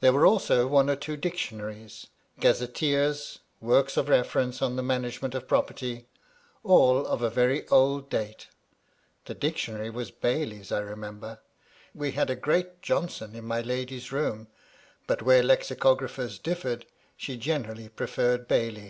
There 0.00 0.12
were 0.12 0.26
also 0.26 0.66
one 0.66 0.90
or 0.90 0.96
two 0.96 1.16
dictionaries, 1.16 2.08
gazetteers, 2.38 3.38
works 3.62 3.96
of 3.96 4.10
reference 4.10 4.60
on 4.60 4.76
the 4.76 4.82
management 4.82 5.34
of 5.34 5.48
property; 5.48 6.06
all 6.62 7.06
of 7.06 7.22
a 7.22 7.30
very 7.30 7.66
old 7.68 8.10
date 8.10 8.48
(the 9.24 9.32
dictionary 9.32 9.88
was 9.88 10.10
Bailey's, 10.10 10.70
I 10.70 10.80
remember; 10.80 11.40
we 11.94 12.10
had 12.10 12.28
a 12.28 12.36
great 12.36 12.82
Johnson 12.82 13.34
in 13.34 13.46
my 13.46 13.62
lady's 13.62 14.12
room, 14.12 14.48
but 15.06 15.22
where 15.22 15.42
lexicographers 15.42 16.38
differed, 16.38 16.84
she 17.16 17.38
generally 17.38 17.88
preferred 17.88 18.48
Bailey). 18.48 18.86